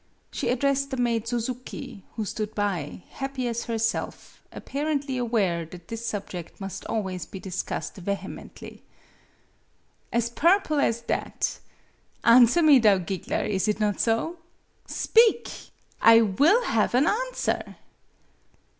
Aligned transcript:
She 0.31 0.49
addressed 0.49 0.89
the 0.89 0.97
maid 0.97 1.27
Suzuki, 1.27 2.03
who 2.15 2.25
stood 2.25 2.55
by, 2.55 3.03
happy 3.11 3.47
as 3.47 3.65
herself, 3.65 4.41
apparently 4.51 5.15
aware 5.15 5.63
that 5.63 5.89
this 5.89 6.03
subject 6.07 6.59
must 6.59 6.83
always 6.85 7.27
be 7.27 7.39
discussed 7.39 8.03
vehe 8.03 8.21
mently. 8.23 8.81
"As 10.11 10.31
purple 10.31 10.79
as 10.79 11.01
that! 11.03 11.59
Answer 12.23 12.63
me, 12.63 12.79
thou 12.79 12.97
giggler; 12.97 13.43
is 13.45 13.67
it 13.67 13.79
not 13.79 13.99
so? 13.99 14.39
Speak! 14.87 15.51
I 16.01 16.21
will 16.21 16.63
have 16.63 16.95
an 16.95 17.05
answer! 17.05 17.75